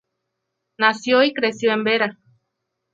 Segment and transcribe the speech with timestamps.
[0.79, 2.17] Nació y creció en Bera.